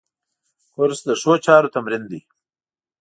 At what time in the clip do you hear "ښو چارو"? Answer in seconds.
1.21-1.73